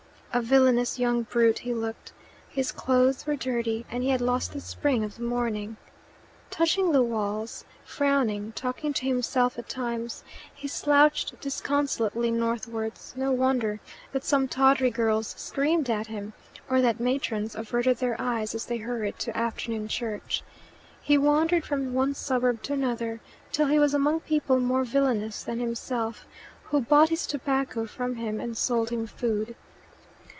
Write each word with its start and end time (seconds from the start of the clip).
A 0.33 0.41
villainous 0.41 0.97
young 0.97 1.23
brute 1.23 1.59
he 1.59 1.73
looked: 1.73 2.13
his 2.47 2.71
clothes 2.71 3.27
were 3.27 3.35
dirty, 3.35 3.85
and 3.91 4.01
he 4.01 4.11
had 4.11 4.21
lost 4.21 4.53
the 4.53 4.61
spring 4.61 5.03
of 5.03 5.17
the 5.17 5.23
morning. 5.23 5.75
Touching 6.49 6.93
the 6.93 7.03
walls, 7.03 7.65
frowning, 7.83 8.53
talking 8.53 8.93
to 8.93 9.05
himself 9.05 9.59
at 9.59 9.67
times, 9.67 10.23
he 10.55 10.69
slouched 10.69 11.37
disconsolately 11.41 12.31
northwards; 12.31 13.11
no 13.17 13.33
wonder 13.33 13.81
that 14.13 14.23
some 14.23 14.47
tawdry 14.47 14.89
girls 14.89 15.35
screamed 15.37 15.89
at 15.89 16.07
him, 16.07 16.31
or 16.69 16.79
that 16.79 17.01
matrons 17.01 17.53
averted 17.53 17.97
their 17.97 18.15
eyes 18.17 18.55
as 18.55 18.67
they 18.67 18.77
hurried 18.77 19.19
to 19.19 19.37
afternoon 19.37 19.89
church. 19.89 20.43
He 21.01 21.17
wandered 21.17 21.65
from 21.65 21.93
one 21.93 22.13
suburb 22.13 22.63
to 22.63 22.73
another, 22.73 23.19
till 23.51 23.67
he 23.67 23.79
was 23.79 23.93
among 23.93 24.21
people 24.21 24.61
more 24.61 24.85
villainous 24.85 25.43
than 25.43 25.59
himself, 25.59 26.25
who 26.63 26.79
bought 26.79 27.09
his 27.09 27.27
tobacco 27.27 27.85
from 27.85 28.15
him 28.15 28.39
and 28.39 28.55
sold 28.55 28.91
him 28.91 29.05
food. 29.05 29.57